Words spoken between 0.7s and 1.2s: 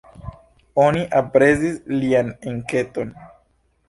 Oni